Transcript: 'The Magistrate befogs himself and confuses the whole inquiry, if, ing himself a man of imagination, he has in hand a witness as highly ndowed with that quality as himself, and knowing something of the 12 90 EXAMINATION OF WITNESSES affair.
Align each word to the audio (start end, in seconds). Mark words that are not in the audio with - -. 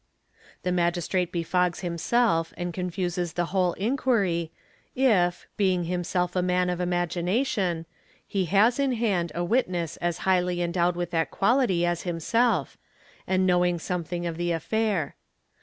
'The 0.63 0.71
Magistrate 0.71 1.31
befogs 1.31 1.81
himself 1.81 2.55
and 2.57 2.73
confuses 2.73 3.33
the 3.33 3.45
whole 3.53 3.73
inquiry, 3.73 4.51
if, 4.95 5.45
ing 5.59 5.83
himself 5.83 6.35
a 6.35 6.41
man 6.41 6.71
of 6.71 6.79
imagination, 6.81 7.85
he 8.25 8.45
has 8.45 8.79
in 8.79 8.93
hand 8.93 9.31
a 9.35 9.43
witness 9.43 9.97
as 9.97 10.17
highly 10.25 10.57
ndowed 10.57 10.95
with 10.95 11.11
that 11.11 11.29
quality 11.29 11.85
as 11.85 12.01
himself, 12.01 12.79
and 13.27 13.45
knowing 13.45 13.77
something 13.77 14.25
of 14.25 14.37
the 14.37 14.47
12 14.47 14.49
90 14.49 14.55
EXAMINATION 14.55 14.57
OF 14.57 14.63
WITNESSES 14.63 14.65
affair. 14.65 15.15